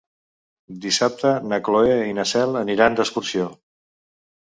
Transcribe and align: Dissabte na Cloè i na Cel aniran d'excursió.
Dissabte 0.85 1.35
na 1.53 1.61
Cloè 1.69 2.01
i 2.09 2.17
na 2.23 2.27
Cel 2.33 2.61
aniran 2.65 3.01
d'excursió. 3.01 3.55